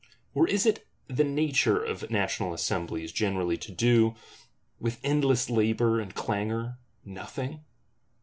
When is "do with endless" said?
3.71-5.47